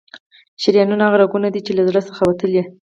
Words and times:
شریانونه 0.61 1.03
هغه 1.05 1.17
رګونه 1.23 1.47
دي 1.53 1.61
چې 1.65 1.71
له 1.77 1.83
زړه 1.89 2.01
څخه 2.09 2.21
وتلي. 2.25 2.63